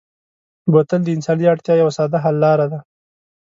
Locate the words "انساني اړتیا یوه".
1.15-1.91